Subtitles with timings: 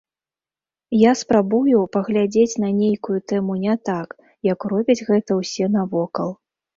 [0.99, 4.09] Я спрабую паглядзець на нейкую тэму не так,
[4.53, 6.33] як робяць гэта ўсе навокал.